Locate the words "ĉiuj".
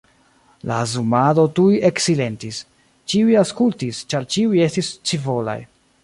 3.13-3.35, 4.37-4.63